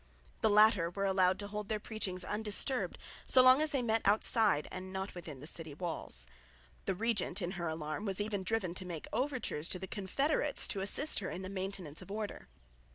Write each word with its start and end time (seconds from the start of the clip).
The 0.41 0.49
latter 0.49 0.89
were 0.89 1.05
allowed 1.05 1.37
to 1.37 1.47
hold 1.47 1.69
their 1.69 1.79
preachings 1.79 2.23
undisturbed, 2.25 2.97
so 3.23 3.43
long 3.43 3.61
as 3.61 3.69
they 3.69 3.83
met 3.83 4.01
outside 4.03 4.67
and 4.71 4.91
not 4.91 5.13
within 5.13 5.41
the 5.41 5.45
city 5.45 5.75
walls. 5.75 6.25
The 6.85 6.95
regent 6.95 7.39
in 7.39 7.51
her 7.51 7.67
alarm 7.67 8.05
was 8.05 8.19
even 8.19 8.41
driven 8.41 8.73
to 8.73 8.85
make 8.85 9.05
overtures 9.13 9.69
to 9.69 9.77
the 9.77 9.85
confederates 9.85 10.67
to 10.69 10.81
assist 10.81 11.19
her 11.19 11.29
in 11.29 11.43
the 11.43 11.49
maintenance 11.49 12.01
of 12.01 12.09
order. 12.09 12.47